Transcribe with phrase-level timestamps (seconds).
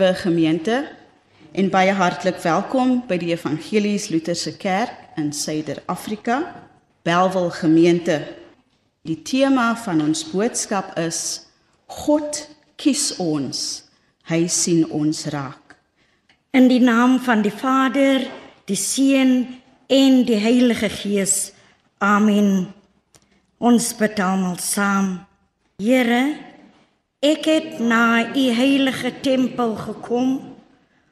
[0.00, 0.88] liewe gemeente
[1.52, 6.38] en baie hartlik welkom by die Evangelies Lutherse Kerk in Suider-Afrika,
[7.04, 8.16] Belwel gemeente.
[9.04, 11.42] Die tema van ons boodskap is
[12.00, 12.46] God
[12.80, 13.60] kies ons.
[14.30, 15.76] Hy sien ons raak.
[16.56, 18.24] In die naam van die Vader,
[18.64, 19.50] die Seun
[19.84, 21.50] en die Heilige Gees.
[22.00, 22.70] Amen.
[23.58, 25.18] Ons bid almal saam.
[25.76, 26.38] Here,
[27.20, 30.28] ek het na u heilige tempel gekom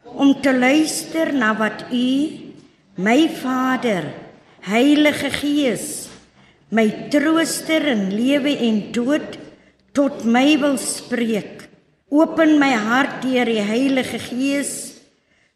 [0.08, 2.12] om te luister na wat u,
[2.96, 4.06] my Vader,
[4.64, 6.08] Heilige Gees,
[6.72, 9.36] my trooster in lewe en dood
[9.92, 11.68] tot my wil spreek.
[12.08, 14.72] Open my hart deur die Heilige Gees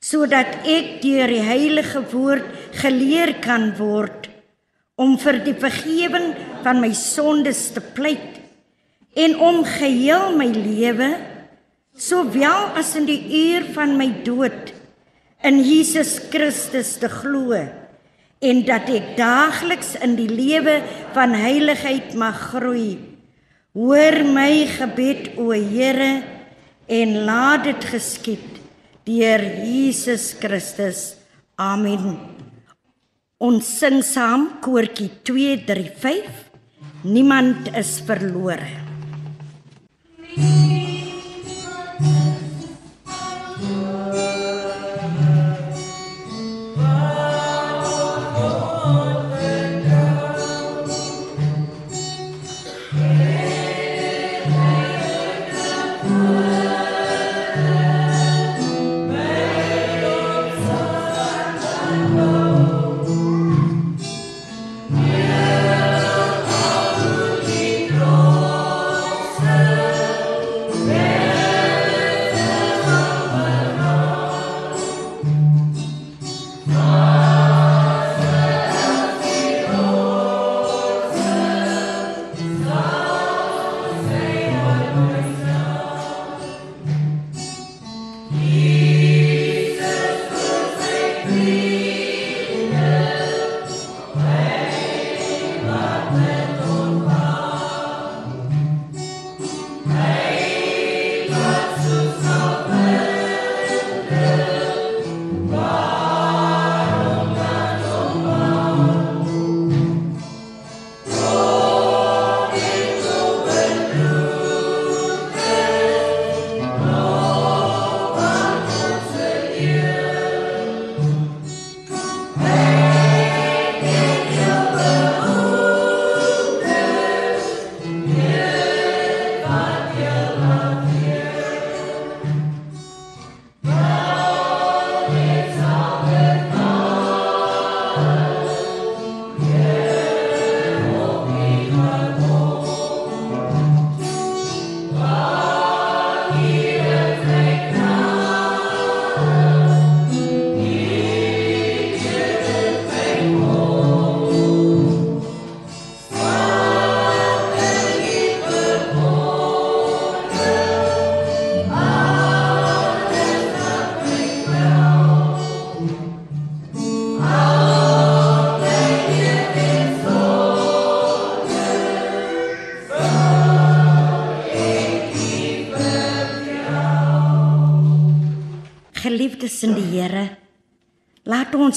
[0.03, 2.49] sodat ek deur die heilige woord
[2.83, 4.27] geleer kan word
[5.01, 8.42] om vir die vergifnis van my sondes te pleit
[9.15, 11.11] en om geheel my lewe
[11.97, 14.73] sowel as in die uur van my dood
[15.45, 17.57] in Jesus Christus te glo
[18.43, 20.81] en dat ek daagliks in die lewe
[21.15, 22.99] van heiligheid mag groei.
[23.73, 26.25] Hoor my gebed o Here
[26.91, 28.61] en laat dit geskied
[29.07, 31.15] deur Jesus Christus.
[31.57, 32.19] Amen.
[33.43, 36.31] Ons sing saam koortjie 235.
[37.03, 38.92] Niemand is verlore.
[46.75, 47.22] Love.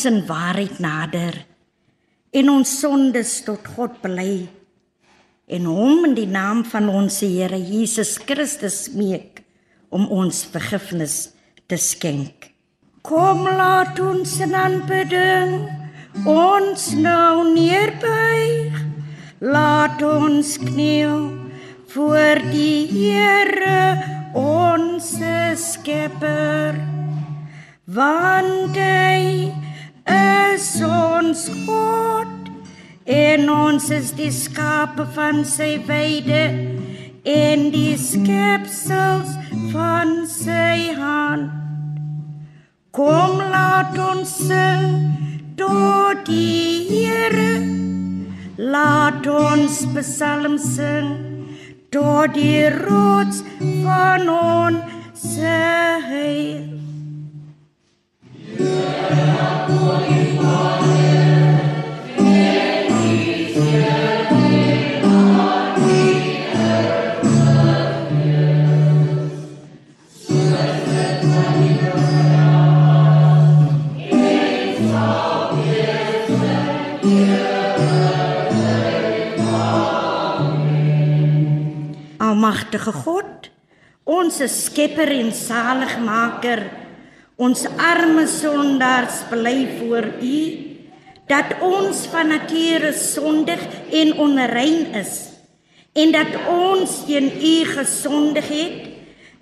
[0.05, 1.33] Ons in waarheid nader
[2.35, 4.45] en ons sondes tot God bely
[5.49, 9.41] en hom in die naam van ons Here Jesus Christus smeek
[9.89, 11.31] om ons vergifnis
[11.65, 12.51] te skenk.
[13.01, 15.57] Kom laat ons in aanbidding
[16.29, 18.77] ons nou neerbuig.
[19.41, 21.31] Laat ons kniel
[21.95, 23.81] voor die Here
[24.37, 25.15] ons
[25.65, 26.77] Skepper.
[27.85, 29.64] Want hy
[30.09, 32.51] is ons God
[33.05, 36.43] en ons is die skape van sy weide
[37.25, 39.33] en die skepsels
[39.73, 41.51] van sy hand.
[42.95, 44.85] Kom laat ons sing
[45.59, 47.59] tot die Here.
[48.57, 51.11] Laat ons psalm sing
[51.91, 53.43] tot die rots
[53.83, 56.74] van ons heil.
[82.17, 83.49] Almagtige God,
[84.03, 86.84] onze skepper en zaligmaker.
[87.35, 90.41] Ons arme sondaars bly voor U
[91.27, 93.61] dat ons van nature sondig
[93.91, 95.15] en onrein is
[95.95, 98.91] en dat ons teen U gesondig het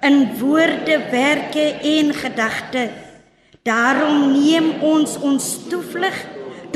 [0.03, 2.89] in woorde, werke en gedagte.
[3.63, 6.17] Daarom neem ons ons toevlug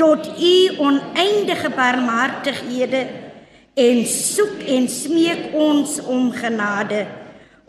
[0.00, 3.02] tot U oneindige barmhartighede
[3.78, 7.04] en soek en smeek ons om genade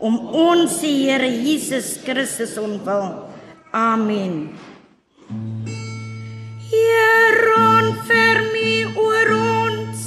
[0.00, 3.29] om ons Here Jesus Christus onwil.
[3.72, 4.58] Amen.
[6.58, 7.54] Here,
[8.06, 10.00] fermi oor ons.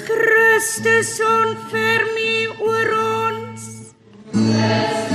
[0.00, 3.92] Christus onfermi oor ons.
[4.32, 5.07] Heer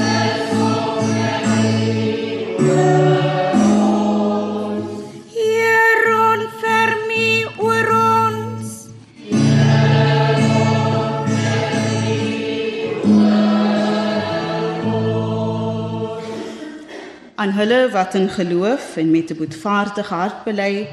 [17.64, 20.88] hulle wat in geloof en met 'n boetvaardige hart bely,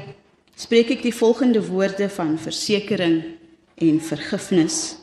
[0.55, 3.23] spreek ek die volgende woorde van versekering
[3.75, 4.95] en vergifnis.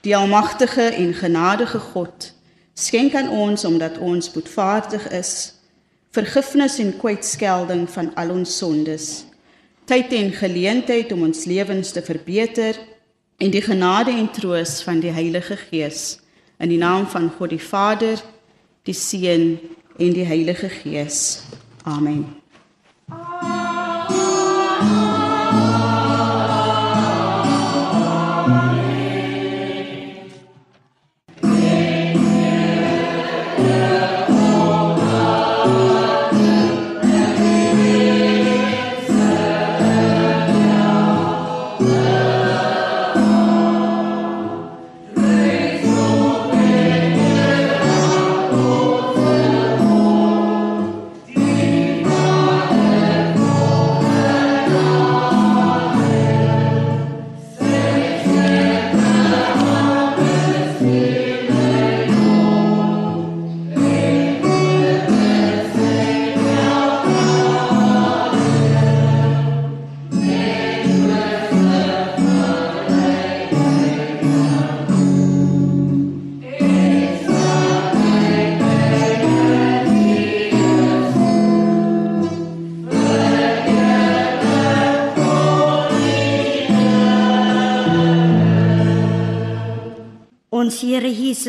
[0.00, 2.34] Die almagtige en genadige God
[2.74, 5.54] skenk aan ons omdat ons boetvaardig is,
[6.10, 9.24] vergifnis en kwytskelding van al ons sondes,
[9.84, 12.76] tyd en geleentheid om ons lewens te verbeter
[13.36, 16.18] en die genade en troos van die Heilige Gees
[16.58, 18.20] in die naam van God die Vader,
[18.82, 19.58] die Seun
[19.98, 21.42] en die Heilige Gees.
[21.84, 22.35] Amen.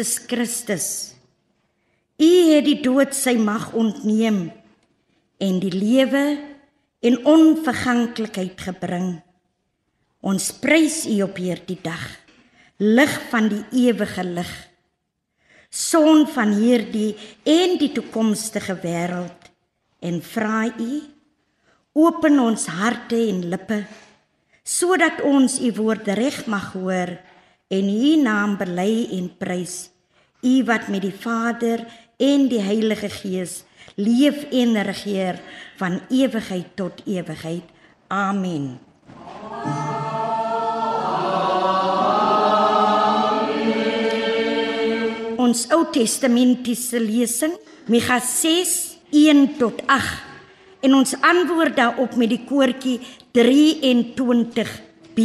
[0.07, 1.15] Jesus Christus.
[2.17, 4.47] U het die dood sy mag ontneem
[5.43, 6.21] en die lewe
[7.03, 9.09] en onverganklikheid gebring.
[10.23, 12.05] Ons prys U op hierdie dag,
[12.79, 14.53] lig van die ewige lig.
[15.69, 19.51] Son van hierdie en die toekomstige wêreld
[19.99, 21.01] en vra U
[21.99, 23.83] open ons harte en lippe
[24.63, 27.17] sodat ons U woord reg mag hoor
[27.67, 29.77] en U naam bely en prys.
[30.41, 31.85] U wat met die Vader
[32.17, 33.63] en die Heilige Gees
[33.95, 35.39] leef en regeer
[35.77, 37.63] van ewigheid tot ewigheid.
[38.07, 38.77] Amen.
[45.37, 50.25] Ons Ou Testamentiese lesing, Mikha 6:1 tot 8
[50.79, 52.99] en ons antwoord daarop met die koortjie
[53.33, 55.21] 23b.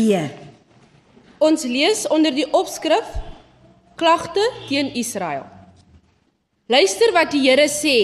[1.38, 3.04] Ons lees onder die opskrif
[4.02, 5.44] Klagte teen Israel.
[6.66, 7.99] Luister wat die Here sê.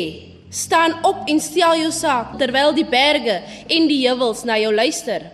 [0.47, 5.25] Staan op en stel jou saak terwyl die berge en die heuwels na jou luister.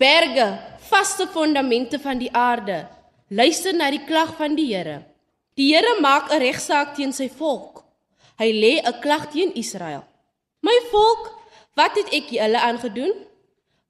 [0.00, 0.46] Berge,
[0.88, 2.86] vaste fondamente van die aarde,
[3.28, 5.02] luister na die klag van die Here.
[5.60, 7.84] Die Here maak 'n regsaak teen sy volk.
[8.40, 10.04] Hy lê 'n klag teen Israel.
[10.62, 11.28] My volk,
[11.76, 13.12] wat het ek julle aangedoen?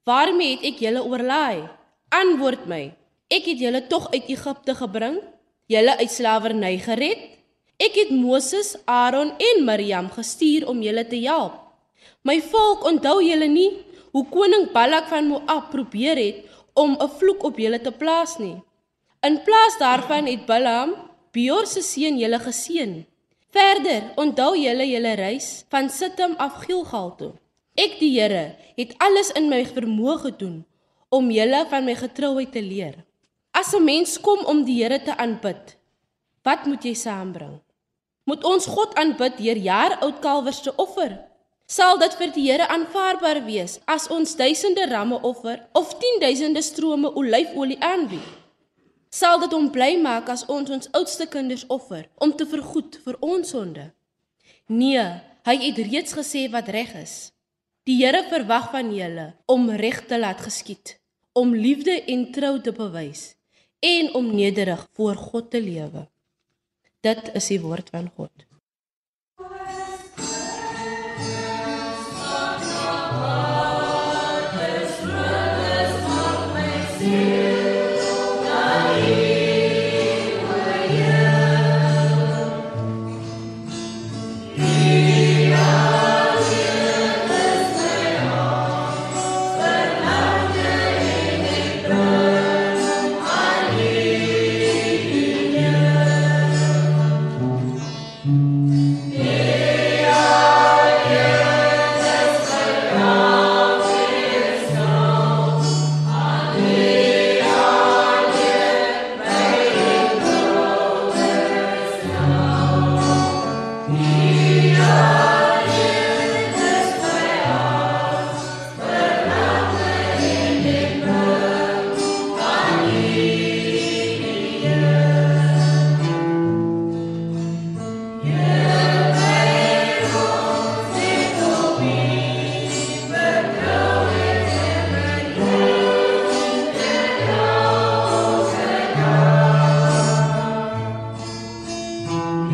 [0.03, 1.69] Waarmee het ek julle oorlaai?
[2.11, 2.91] Antwoord my.
[3.31, 5.23] Ek het julle tog uit Egipte gebring,
[5.67, 7.23] julle uit slawerny gered.
[7.77, 11.59] Ek het Moses, Aaron en Miriam gestuur om julle te help.
[12.23, 13.71] My volk, onthou julle nie
[14.15, 18.57] hoe koning Balak van Moab probeer het om 'n vloek op julle te plaas nie.
[19.21, 20.95] In plaas daarvan het Balaam,
[21.31, 23.05] Beor se seun, julle geseën.
[23.53, 27.33] Verder, onthou julle julle reis van Sittim af Gilgal toe.
[27.75, 30.65] Ek die Here het alles in my vermoë gedoen
[31.09, 33.06] om julle van my getrouheid te leer.
[33.57, 35.77] As 'n mens kom om die Here te aanbid,
[36.43, 37.55] wat moet jy saambring?
[38.23, 41.17] Moet ons God aanbid deur jaar oud kalwers te offer?
[41.65, 47.09] Sal dit vir die Here aanvaarbaar wees as ons duisende ramme offer of 10000de strome
[47.13, 48.27] olyfolie aanbied?
[49.09, 53.17] Sal dit hom bly maak as ons ons oudste kinders offer om te vergoed vir
[53.19, 53.87] ons sonde?
[54.67, 55.07] Nee,
[55.49, 57.31] hy het reeds gesê wat reg is.
[57.89, 60.99] Die Here verwag van julle om reg te laat geskied,
[61.33, 63.36] om liefde en trou te bewys
[63.87, 66.07] en om nederig voor God te lewe.
[66.99, 68.46] Dit is die woord van God.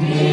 [0.06, 0.33] Yeah.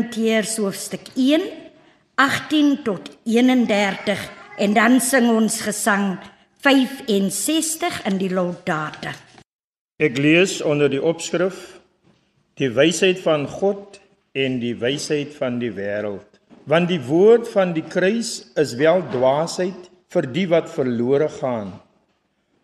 [0.00, 1.42] Korintiërs hoofstuk 1
[2.16, 4.20] 18 tot 31
[4.56, 6.14] en dan sing ons gesang
[6.64, 9.12] 65 in die Laudate.
[10.00, 11.76] Ek lees onder die opskrif
[12.56, 13.98] Die wysheid van God
[14.32, 16.40] en die wysheid van die wêreld.
[16.64, 21.74] Want die woord van die kruis is wel dwaasheid vir die wat verlore gaan.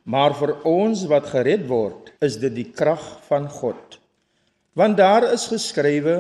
[0.09, 4.01] Maar vir ons wat gered word, is dit die krag van God.
[4.73, 6.19] Want daar is geskrywe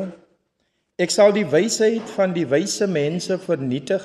[0.96, 4.04] Ek sal die wysheid van die wyse mense vernietig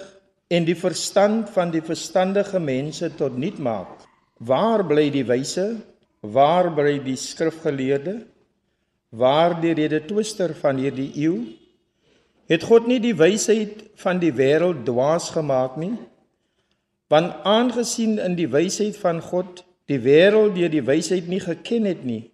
[0.52, 3.94] en die verstand van die verstandige mense tot niet maak.
[4.44, 5.78] Waar bly die wyse?
[6.20, 8.18] Waar bly die skrifgeleerde?
[9.16, 11.38] Waar die redetwister van hierdie eeu?
[12.52, 15.94] Het God nie die wysheid van die wêreld dwaas gemaak nie?
[17.08, 22.04] Want aangesien in die wysheid van God die wêreld deur die wysheid nie geken het
[22.04, 22.26] nie,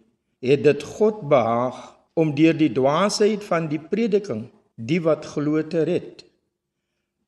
[0.42, 4.48] het dit God behaag om deur die dwaasheid van die prediking
[4.78, 6.24] die wat glo te red.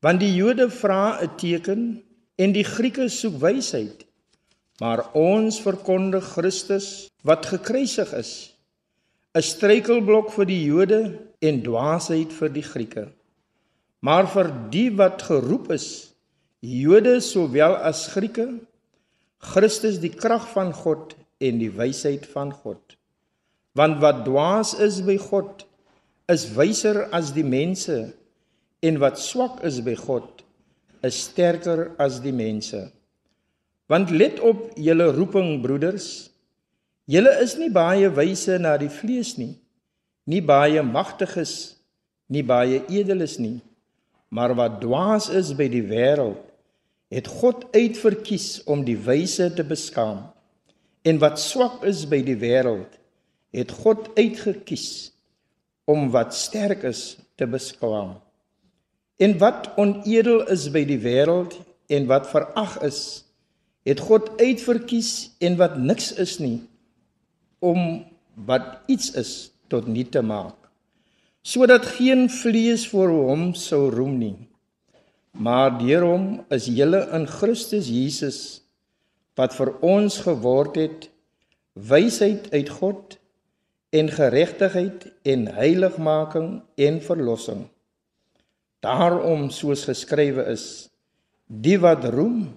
[0.05, 1.81] Want die Jode vra 'n teken
[2.38, 4.05] en die Grieke soek wysheid.
[4.79, 8.55] Maar ons verkondig Christus wat gekruisig is,
[9.36, 11.01] 'n struikelblok vir die Jode
[11.41, 13.08] en dwaasheid vir die Grieke.
[14.01, 16.13] Maar vir die wat geroep is,
[16.62, 18.60] Jode sowel as Grieke,
[19.39, 22.99] Christus die krag van God en die wysheid van God.
[23.78, 25.66] Want wat dwaas is by God
[26.30, 28.14] is wyser as die mense
[28.86, 30.44] en wat swak is by God
[31.06, 32.90] is sterker as die mense.
[33.90, 36.30] Want let op julle roeping, broeders.
[37.10, 39.56] Julle is nie baie wyse na die vlees nie,
[40.30, 41.80] nie baie magtiges,
[42.30, 43.58] nie baie edeles nie,
[44.30, 46.44] maar wat dwaas is by die wêreld,
[47.10, 50.28] het God uitverkies om die wyse te beskaam.
[51.02, 53.00] En wat swak is by die wêreld,
[53.56, 55.12] het God uitgekies
[55.89, 58.20] om wat sterk is te beskaam.
[59.18, 61.58] En wat onedel is by die wêreld
[61.89, 63.29] en wat verag is,
[63.89, 66.60] het God uitverkies en wat niks is nie
[67.60, 68.06] om
[68.48, 70.56] wat iets is tot niet te maak
[71.41, 74.38] sodat geen vlees voor hom sou roem nie
[75.32, 76.25] maar deur hom
[76.56, 78.39] is julle in Christus Jesus
[79.39, 81.08] wat vir ons geword het
[81.91, 83.19] wysheid uit God
[83.89, 87.65] en geregtigheid en heiligmaking en verlossing.
[88.79, 90.89] Daarom soos geskrywe is,
[91.48, 92.55] die wat roem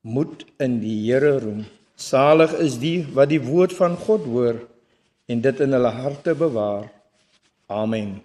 [0.00, 1.64] moet in die Here roem.
[1.96, 4.62] Salig is die wat die woord van God hoor
[5.30, 6.88] en dit in hulle harte bewaar.
[7.68, 8.20] Amen.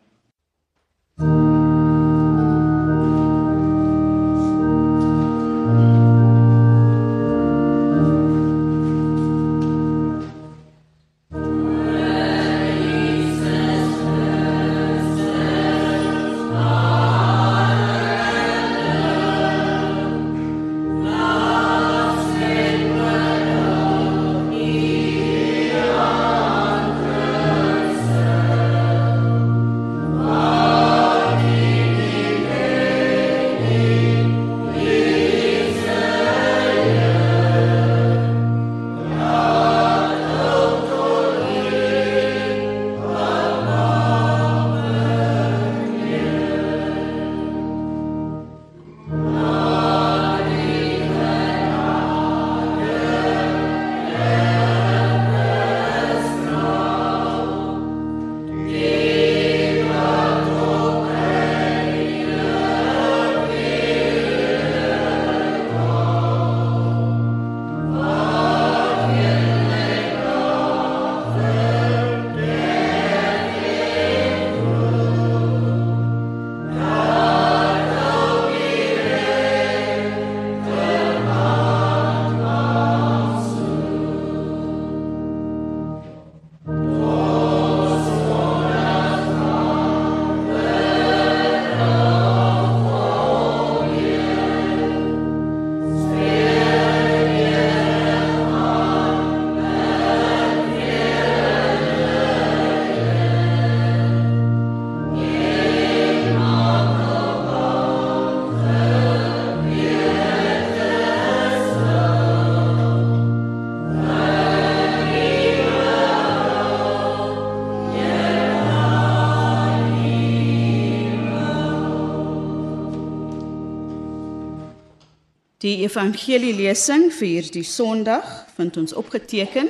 [125.66, 129.66] Die evangelielesing vir hierdie Sondag vind ons opgeteken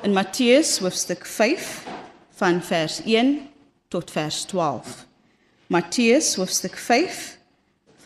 [0.00, 1.66] in Matteus hoofstuk 5
[2.40, 3.34] van vers 1
[3.92, 4.94] tot vers 12.
[5.68, 7.20] Matteus hoofstuk 5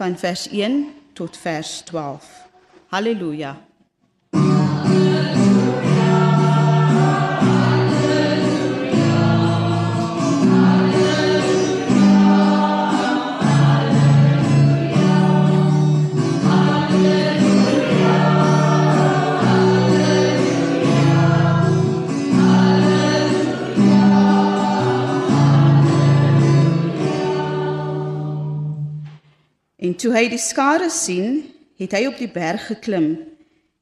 [0.01, 0.81] van vers 1
[1.15, 2.27] tot vers 12.
[2.91, 3.55] Halleluja.
[29.99, 31.43] Toe hy die skare sien,
[31.79, 33.13] het hy op die berg geklim.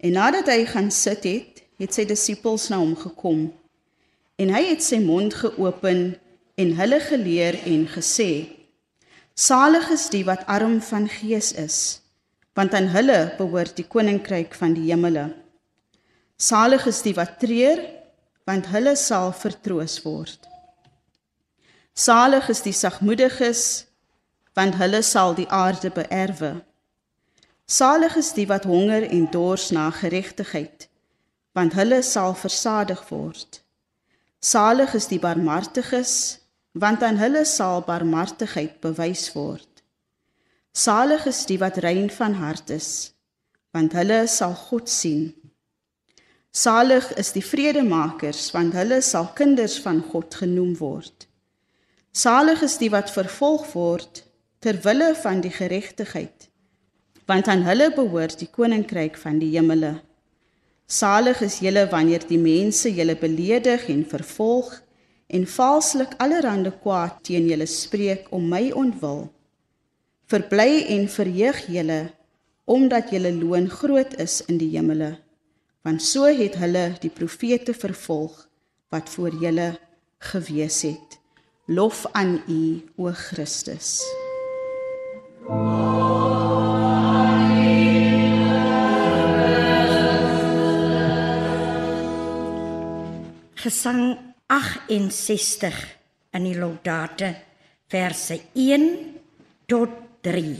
[0.01, 3.47] En nadat hy gaan sit het, het sy disippels na hom gekom.
[4.41, 6.15] En hy het sy mond geopen
[6.57, 8.31] en hulle geleer en gesê:
[9.37, 11.79] Salig is die wat arm van gees is,
[12.57, 15.31] want aan hulle behoort die koninkryk van die hemele.
[16.37, 17.81] Salig is die wat treur,
[18.49, 20.39] want hulle sal vertroos word.
[21.97, 23.86] Salig is die sagmoediges,
[24.57, 26.55] want hulle sal die aarde beerwe.
[27.69, 30.89] Salig is die wat honger en dors na geregtigheid,
[31.53, 33.61] want hulle sal versadig word.
[34.41, 36.15] Salig is die barmhartiges,
[36.73, 39.69] want aan hulle sal barmhartigheid bewys word.
[40.77, 42.91] Salig is die wat rein van hart is,
[43.77, 45.33] want hulle sal God sien.
[46.57, 51.27] Salig is die vredemakers, want hulle sal kinders van God genoem word.
[52.17, 54.26] Salig is die wat vervolg word
[54.59, 56.49] ter wille van die geregtigheid,
[57.27, 59.97] want aan hulle behoort die koninkryk van die hemele.
[60.87, 64.71] Salig is julle wanneer die mense julle beledig en vervolg
[65.27, 69.27] en valslik allerhande kwaad teen julle spreek om my ontwil.
[70.31, 72.01] Verbly en verheug julle
[72.67, 75.13] omdat julle loon groot is in die hemele,
[75.87, 78.41] want so het hulle die profete vervolg
[78.91, 79.69] wat voor julle
[80.33, 81.19] gewees het.
[81.67, 82.63] Lof aan U,
[82.97, 84.03] o Christus.
[93.55, 95.75] Gesang 68
[96.33, 97.37] in die Laudate
[97.87, 99.15] verse 1
[99.69, 99.91] tot
[100.23, 100.57] 3.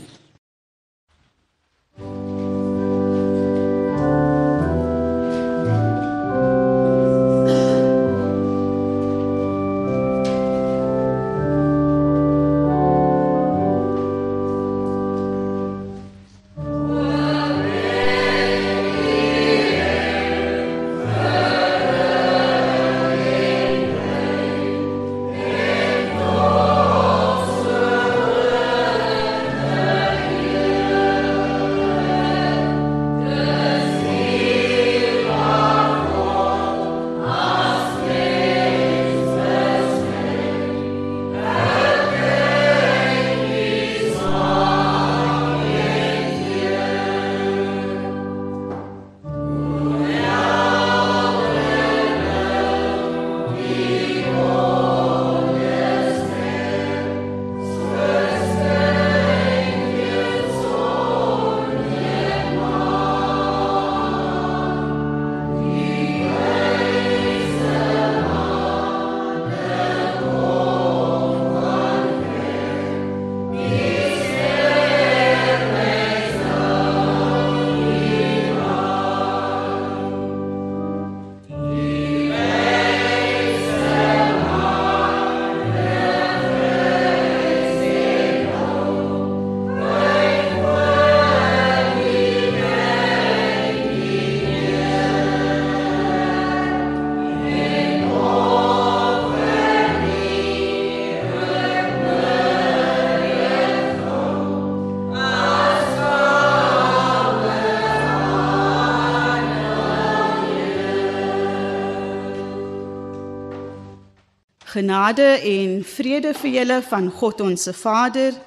[114.87, 118.37] Genade en vrede vir julle van God ons se Vader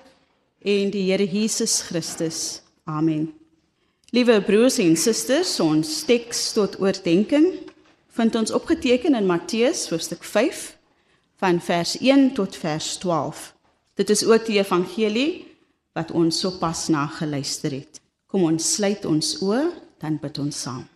[0.64, 2.62] en die Here Jesus Christus.
[2.88, 3.26] Amen.
[4.16, 7.50] Liewe broers en susters, ons teks tot oordeenking
[8.16, 10.62] vind ons opgeteken in Matteus hoofstuk 5
[11.44, 13.42] van vers 1 tot vers 12.
[14.00, 15.44] Dit is ook die evangelie
[15.92, 18.00] wat ons sopas na geluister het.
[18.32, 19.66] Kom ons sluit ons oë,
[20.00, 20.88] dan bid ons saam.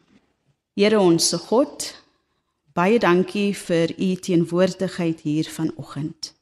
[0.73, 1.91] Here ons se God,
[2.75, 6.33] Baie dankie vir u teenwoordigheid hier vanoggend.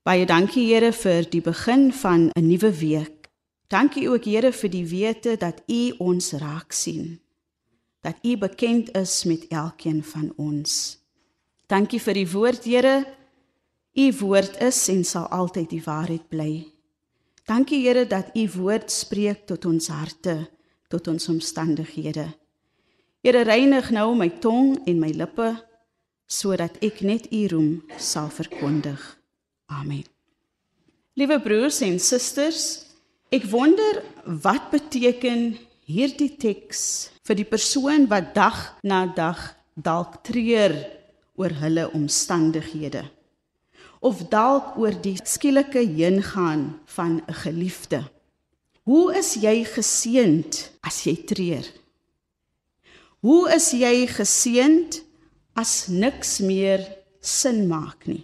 [0.00, 3.28] Baie dankie Here vir die begin van 'n nuwe week.
[3.68, 7.20] Dankie ook Here vir die wete dat u ons raak sien.
[8.00, 10.98] Dat u bekend is met elkeen van ons.
[11.66, 13.04] Dankie vir die woord Here.
[13.94, 16.72] U woord is en sal altyd die waarheid bly.
[17.44, 20.48] Dankie Here dat u woord spreek tot ons harte,
[20.88, 22.34] tot ons omstandighede.
[23.24, 25.50] Here reinig nou my tong en my lippe
[26.28, 29.00] sodat ek net U roem sal verkondig.
[29.72, 30.04] Amen.
[31.18, 32.84] Liewe broers en susters,
[33.34, 34.02] ek wonder
[34.44, 35.56] wat beteken
[35.88, 39.40] hierdie teks vir die persoon wat dag na dag
[39.74, 40.76] dalk treur
[41.38, 43.06] oor hulle omstandighede
[43.98, 48.06] of dalk oor die skielike heengaan van 'n geliefde.
[48.86, 51.66] Hoe is jy geseënd as jy treur?
[53.26, 55.00] Hoe is jy geseënd
[55.58, 56.84] as niks meer
[57.18, 58.22] sin maak nie?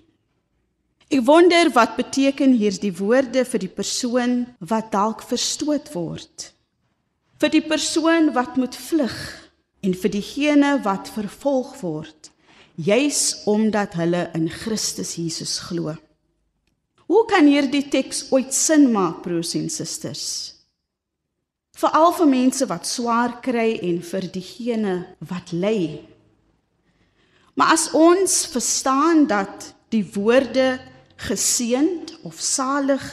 [1.10, 6.50] Ek wonder wat beteken hierdie woorde vir die persoon wat dalk verstoot word.
[7.42, 9.18] Vir die persoon wat moet vlug
[9.84, 12.30] en vir diegene wat vervolg word,
[12.78, 15.92] juis omdat hulle in Christus Jesus glo.
[17.10, 20.54] Hoe kan hierdie teks ooit sin maak, broers en susters?
[21.74, 24.94] Veral vir mense wat swaar kry en vir diegene
[25.30, 26.04] wat ly.
[27.54, 30.78] Maar as ons verstaan dat die woorde
[31.22, 33.04] geseënd of salig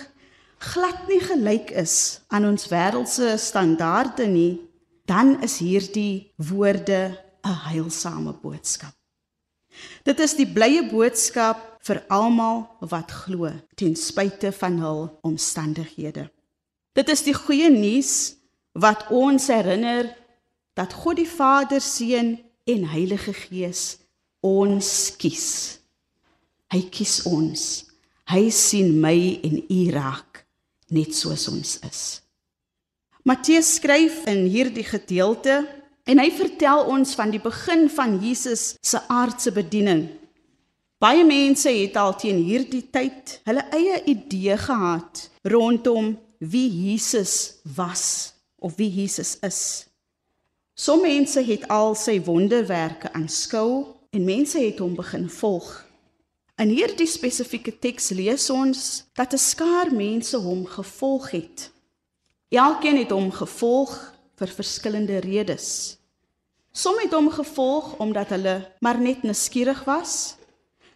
[0.61, 4.61] glad nie gelyk is aan ons wêreldse standaarde nie,
[5.09, 8.93] dan is hierdie woorde 'n heilsame boodskap.
[10.03, 16.29] Dit is die blye boodskap vir almal wat glo ten spyte van hul omstandighede.
[16.93, 18.35] Dit is die goeie nuus
[18.73, 20.09] wat ons herinner
[20.73, 23.99] dat God die Vader, Seun en Heilige Gees
[24.41, 25.79] ons kies.
[26.71, 27.65] Hy kies ons.
[28.31, 30.45] Hy sien my en u raak
[30.95, 32.01] net soos ons is.
[33.27, 35.61] Matteus skryf in hierdie gedeelte
[36.09, 40.07] en hy vertel ons van die begin van Jesus se aardse bediening.
[41.01, 48.30] Baie mense het al teen hierdie tyd hulle eie idee gehad rondom wie Jesus was
[48.61, 49.87] of wie Jesus is.
[50.73, 55.67] Sommige mense het al sy wonderwerke aanskou en mense het hom begin volg.
[56.61, 61.71] In hierdie spesifieke teks lees ons dat 'n skaar mense hom gevolg het.
[62.49, 65.97] Elkeen het hom gevolg vir verskillende redes.
[66.71, 70.35] Sommige het hom gevolg omdat hulle maar net nuuskierig was.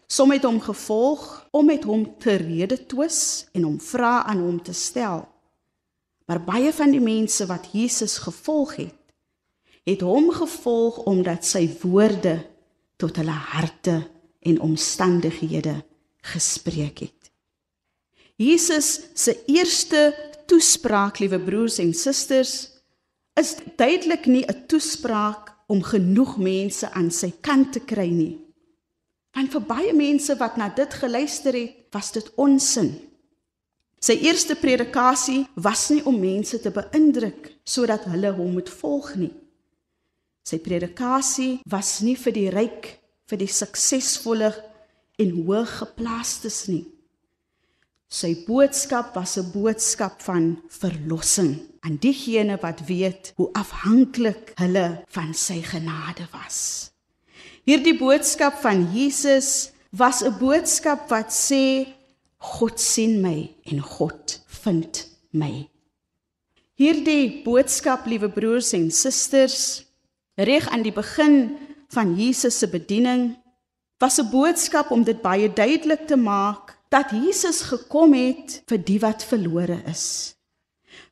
[0.08, 4.64] Sommige het hom gevolg om met hom te rede twis en hom vra aan hom
[4.64, 5.35] te stel.
[6.26, 9.02] Maar baie van die mense wat Jesus gevolg het,
[9.86, 12.40] het hom gevolg omdat sy woorde
[12.98, 14.00] tot hulle harte
[14.42, 15.76] en omstandighede
[16.26, 17.32] gespreek het.
[18.36, 20.10] Jesus se eerste
[20.50, 22.72] toespraak, liewe broers en susters,
[23.40, 28.38] is duidelik nie 'n toespraak om genoeg mense aan sy kant te kry nie.
[29.34, 32.94] Want vir baie mense wat na dit geluister het, was dit onsin.
[34.06, 39.32] Sy eerste predikasie was nie om mense te beïndruk sodat hulle hom moet volg nie.
[40.46, 42.90] Sy predikasie was nie vir die ryk,
[43.26, 44.52] vir die suksesvolle
[45.18, 46.84] en hooggeplaastes nie.
[48.06, 55.34] Sy boodskap was 'n boodskap van verlossing aan diegene wat weet hoe afhanklik hulle van
[55.34, 56.92] sy genade was.
[57.66, 61.96] Hierdie boodskap van Jesus was 'n boodskap wat sê
[62.46, 65.66] God sien my en God vind my.
[66.76, 69.86] Hierdie boodskap, liewe broers en susters,
[70.36, 71.56] reg aan die begin
[71.96, 73.36] van Jesus se bediening,
[74.00, 79.00] was 'n boodskap om dit baie duidelik te maak dat Jesus gekom het vir die
[79.00, 80.36] wat verlore is.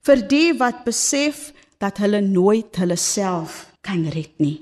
[0.03, 4.59] Vir die wat besef dat hulle nooit hulle self kan red nie.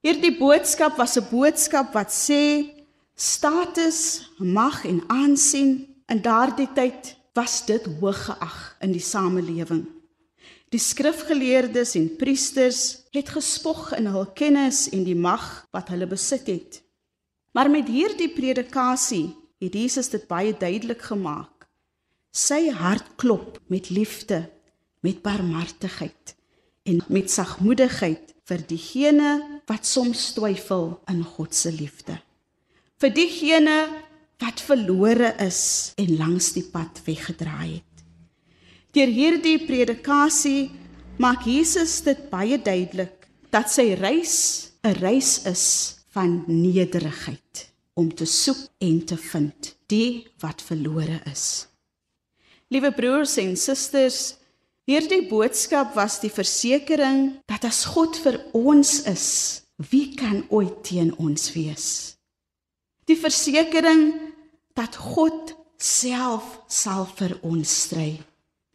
[0.00, 2.75] Hierdie boodskap was 'n boodskap wat sê
[3.16, 9.86] status, mag en aansien in daardie tyd was dit hoog geag in die samelewing.
[10.68, 16.50] Die skrifgeleerdes en priesters het gespog in hul kennis en die mag wat hulle besit
[16.50, 16.82] het.
[17.56, 19.32] Maar met hierdie predikasie
[19.64, 21.64] het Jesus dit baie duidelik gemaak.
[22.36, 24.44] Sy hart klop met liefde,
[25.00, 26.36] met barmhartigheid
[26.84, 32.20] en met sagmoedigheid vir diegene wat soms twyfel in God se liefde
[33.02, 33.76] vir diegene
[34.40, 38.04] wat verlore is en langs die pad weggedraai het.
[38.96, 40.70] Deur hierdie predikasie
[41.20, 45.64] maak Jesus dit baie duidelik dat sy reis 'n reis is
[46.14, 51.66] van nederigheid om te soek en te vind die wat verlore is.
[52.68, 54.36] Liewe broers en susters,
[54.86, 61.12] hierdie boodskap was die versekering dat as God vir ons is, wie kan ooit teen
[61.18, 62.15] ons wees?
[63.06, 64.08] Die versekering
[64.76, 68.16] dat God self sal vir ons stry.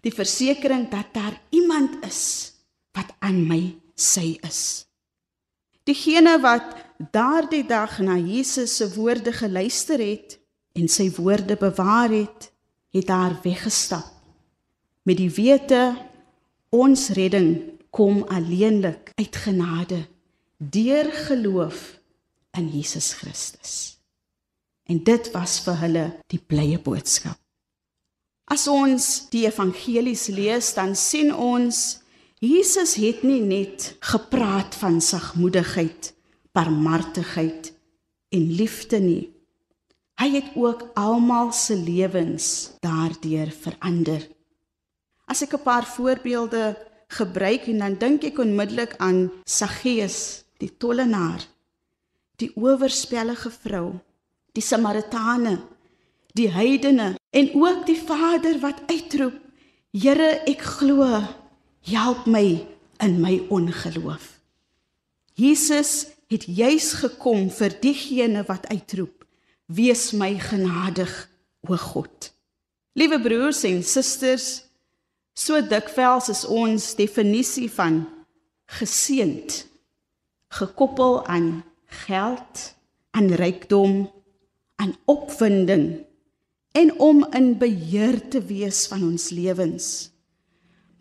[0.02, 2.22] Die versekering dat daar iemand is
[2.96, 3.62] wat aan my
[3.96, 4.88] sy is.
[5.86, 6.74] Diegene wat
[7.14, 10.38] daardie dag na Jesus se woorde geluister het
[10.78, 12.50] en sy woorde bewaar het,
[12.94, 14.22] het daar weggestap
[15.04, 15.96] met die wete
[16.70, 20.04] ons redding kom alleenlik uit genade
[20.58, 21.98] deur geloof
[22.58, 24.01] in Jesus Christus.
[24.92, 27.38] En dit was vir hulle die blye boodskap.
[28.52, 32.02] As ons die evangelies lees, dan sien ons
[32.42, 36.10] Jesus het nie net gepraat van sagmoedigheid,
[36.52, 37.70] barmhartigheid
[38.36, 39.30] en liefde nie.
[40.20, 44.28] Hy het ook almal se lewens daardeur verander.
[45.30, 46.76] As ek 'n paar voorbeelde
[47.08, 51.46] gebruik en dan dink ek onmiddellik aan Saggeus, die tollenaar,
[52.36, 54.02] die oorspellige vrou
[54.58, 55.60] die Samaritane,
[56.34, 59.38] die heidene en ook die Vader wat uitroep:
[59.92, 61.08] Here, ek glo,
[61.88, 62.62] help my
[63.04, 64.40] in my ongeloof.
[65.36, 69.26] Jesus het juis gekom vir diegene wat uitroep:
[69.72, 71.12] Wees my genadig,
[71.68, 72.32] o God.
[72.94, 74.64] Liewe broers en susters,
[75.34, 78.04] so dikwels is ons definisie van
[78.80, 79.66] geseend
[80.52, 82.76] gekoppel aan geld,
[83.12, 84.12] aan rykdom,
[84.82, 85.86] aan opwinding
[86.72, 90.10] en om in beheer te wees van ons lewens.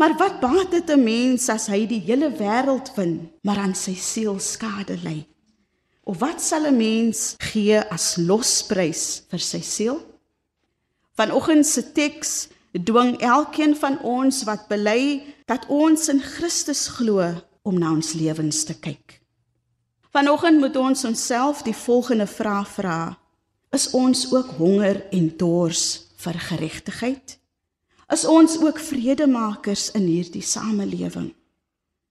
[0.00, 3.94] Maar wat baat dit 'n mens as hy die hele wêreld wen, maar aan sy
[3.94, 5.26] siel skade ly?
[6.04, 10.00] Of wat sal 'n mens gee as losprys vir sy siel?
[11.14, 17.78] Vanoggend se teks dwing elkeen van ons wat bely dat ons in Christus glo om
[17.78, 19.20] na ons lewens te kyk.
[20.10, 23.19] Vanoggend moet ons onsself die volgende vraag vra:
[23.70, 27.40] Is ons ook honger en dors vir geregtigheid?
[28.10, 31.30] is ons ook vredemakers in hierdie samelewing.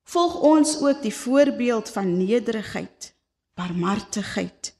[0.10, 3.12] Volg ons ook die voorbeeld van nederigheid,
[3.60, 4.74] barmhartigheid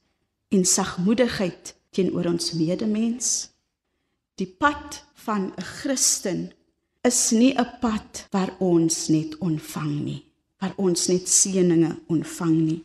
[0.50, 3.50] en sagmoedigheid teenoor ons medemens.
[4.40, 6.52] Die pad van 'n Christen
[7.04, 10.24] is nie 'n pad waar ons net ontvang nie,
[10.60, 12.84] waar ons net seëninge ontvang nie.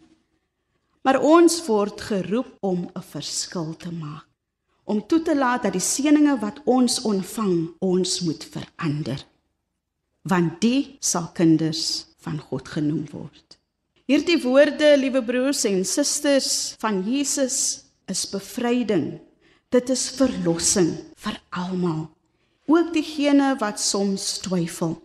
[1.04, 4.34] Maar ons word geroep om 'n verskil te maak
[4.84, 9.20] om toe te laat dat die seëninge wat ons ontvang ons moet verander.
[10.28, 13.58] Want die sal kinders van God genoem word.
[14.08, 17.56] Hierdie woorde liewe broers en susters van Jesus
[18.08, 19.14] is bevryding.
[19.72, 20.92] Dit is verlossing
[21.24, 22.10] vir almal.
[22.68, 24.98] Ook diegene wat soms twyfel.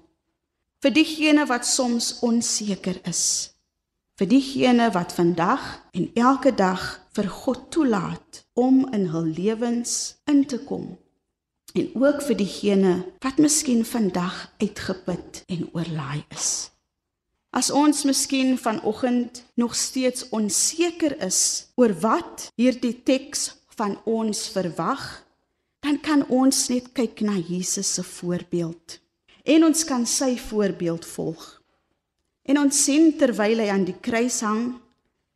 [0.84, 3.52] Vir diegene wat soms onseker is
[4.20, 5.64] vir diegene wat vandag
[5.96, 6.82] en elke dag
[7.16, 9.94] vir God toelaat om in hul lewens
[10.28, 10.98] in te kom.
[11.72, 16.68] En ook vir diegene wat miskien vandag uitgeput en oorlaai is.
[17.56, 25.06] As ons miskien vanoggend nog steeds onseker is oor wat hierdie teks van ons verwag,
[25.80, 29.00] dan kan ons net kyk na Jesus se voorbeeld
[29.50, 31.59] en ons kan sy voorbeeld volg.
[32.50, 34.80] En ons sien terwyl hy aan die kruis hang,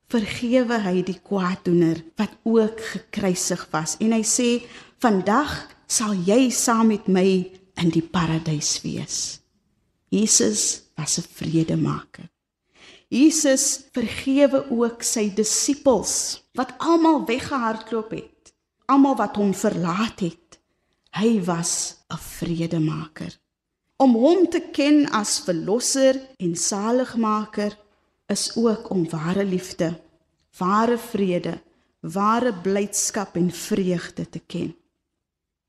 [0.10, 3.96] vergewe hy die kwaaddoener wat ook gekruisig was.
[4.02, 4.66] En hy sê,
[4.98, 9.40] "Vandag sal jy saam met my in die paradys wees."
[10.10, 12.30] Jesus was 'n vredemaker.
[13.10, 18.54] Jesus vergewe ook sy disippels wat almal weggehardloop het,
[18.88, 20.60] almal wat hom verlaat het.
[21.12, 23.43] Hy was 'n vredemaker
[24.04, 27.76] om hom te ken as verlosser en saligmaker
[28.32, 29.94] is ook om ware liefde,
[30.60, 31.54] ware vrede,
[32.02, 34.74] ware blydskap en vreugde te ken.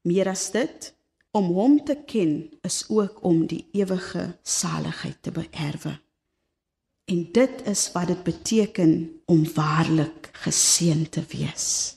[0.03, 0.91] Meer as dit,
[1.35, 2.35] om hom te ken
[2.67, 5.95] is ook om die ewige saligheid te beerwe.
[7.05, 8.93] En dit is wat dit beteken
[9.31, 11.97] om waarlik geseën te wees.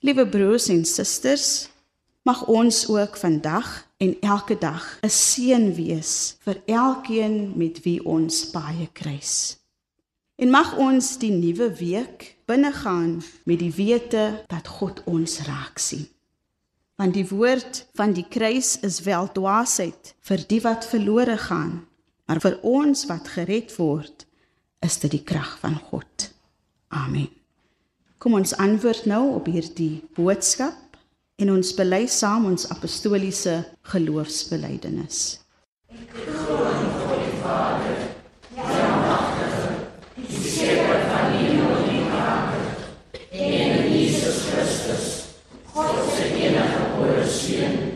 [0.00, 1.68] Liewe broers en susters,
[2.22, 8.50] mag ons ook vandag en elke dag 'n seën wees vir elkeen met wie ons
[8.50, 9.58] baie kruis.
[10.36, 16.08] En mag ons die nuwe week binnegaan met die wete dat God ons raak sien.
[16.96, 21.86] Want die woord van die kruis is wel dwaasheid vir die wat verlore gaan,
[22.24, 24.26] maar vir ons wat gered word,
[24.78, 26.32] is dit die krag van God.
[26.88, 27.28] Amen.
[28.18, 30.89] Kom ons antwoord nou op hierdie boodskap
[31.40, 33.54] en ons bely saam ons apostoliese
[33.92, 35.20] geloofsbelijdenis.
[35.88, 38.02] Ek glo in God die Vader,
[38.50, 39.70] die Almagtige,
[40.18, 42.60] die Skepper van die hemel en die aarde,
[43.30, 45.08] en in Jesus Christus,
[45.72, 47.89] God se enige gebore Seun,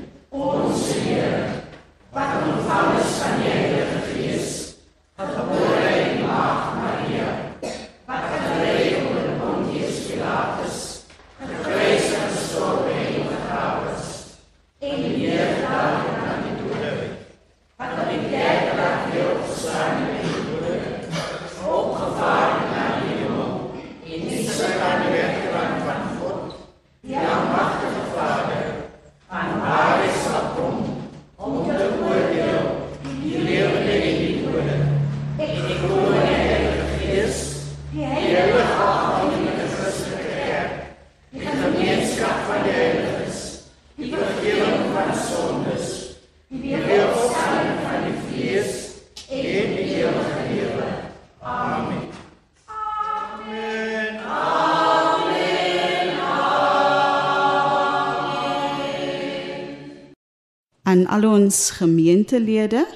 [61.14, 62.86] al ons gemeentelede,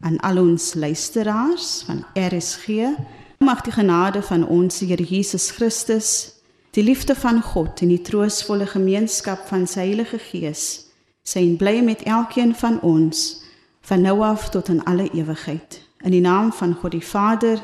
[0.00, 2.66] aan al ons luisteraars van RSG,
[3.38, 6.32] mag die genade van ons Here Jesus Christus,
[6.70, 10.64] die liefde van God en die troostvolle gemeenskap van sy Heilige Gees,
[11.22, 13.42] seën bly met elkeen van ons
[13.84, 15.82] van nou af tot in alle ewigheid.
[16.00, 17.60] In die naam van God die Vader,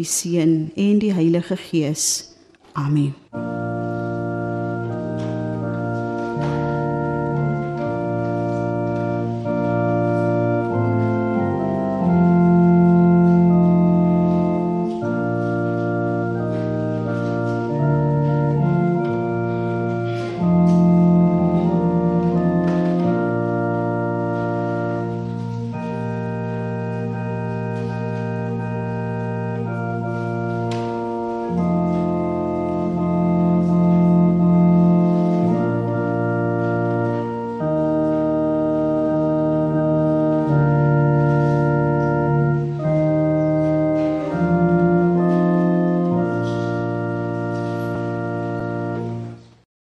[0.00, 2.30] die Seun en die Heilige Gees.
[2.72, 3.12] Amen.